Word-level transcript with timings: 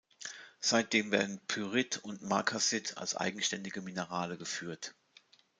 Seitdem 0.61 1.11
werden 1.11 1.39
Pyrit 1.47 1.97
und 1.99 2.23
Markasit 2.23 2.97
als 2.97 3.15
eigenständige 3.15 3.81
Minerale 3.83 4.35
geführt. 4.35 4.95